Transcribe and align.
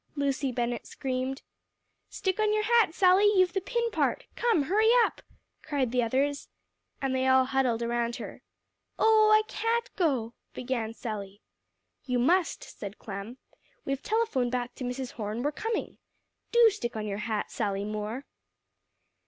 Lucy 0.15 0.51
Bennett 0.51 0.87
screamed. 0.87 1.43
"Stick 2.09 2.39
on 2.39 2.51
your 2.51 2.63
hat, 2.63 2.95
Sally, 2.95 3.31
you've 3.37 3.53
the 3.53 3.61
pin 3.61 3.91
part. 3.91 4.25
Come, 4.35 4.63
hurry 4.63 4.89
up!" 5.05 5.21
cried 5.61 5.91
the 5.91 6.01
others. 6.01 6.49
And 7.03 7.13
they 7.13 7.27
all 7.27 7.45
huddled 7.45 7.83
around 7.83 8.15
her. 8.15 8.41
"Oh, 8.97 9.29
I 9.31 9.43
can't 9.47 9.95
go," 9.95 10.33
began 10.55 10.95
Sally. 10.95 11.39
"You 12.03 12.17
must," 12.17 12.63
said 12.63 12.97
Clem; 12.97 13.37
"we've 13.85 14.01
telephoned 14.01 14.51
back 14.51 14.73
to 14.73 14.83
Mrs. 14.83 15.11
Horne 15.11 15.43
we're 15.43 15.51
coming. 15.51 15.99
Do 16.51 16.71
stick 16.71 16.95
on 16.95 17.05
your 17.05 17.19
hat, 17.19 17.51
Sally 17.51 17.85
Moore." 17.85 18.25